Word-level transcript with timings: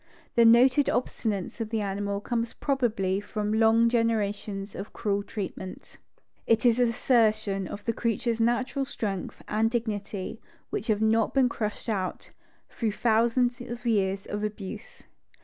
The 0.33 0.45
noted 0.45 0.89
obstinacy 0.89 1.63
of 1.63 1.69
the 1.69 1.81
animal 1.81 2.21
comcs 2.21 2.55
probably 2.59 3.19
from 3.19 3.53
long 3.53 3.87
generations 3.87 4.73
of 4.73 4.93
cruel 4.93 5.21
treatmcnt. 5.21 5.99
It 6.47 6.65
is 6.65 6.77
40 6.77 6.77
The 6.79 6.79
Donkey 6.79 6.79
Mammals 6.79 6.79
an 6.79 6.89
assertion 6.89 7.67
of 7.67 7.85
the 7.85 7.93
creature's 7.93 8.41
natural 8.41 8.85
strength 8.85 9.43
and 9.47 9.69
dignity 9.69 10.41
which 10.71 10.87
have 10.87 11.03
not 11.03 11.35
been 11.35 11.49
crushed 11.49 11.87
out 11.87 12.31
through 12.67 12.93
thousands 12.93 13.61
of 13.61 13.85
years 13.85 14.25
of 14.25 14.43
abuse. 14.43 15.03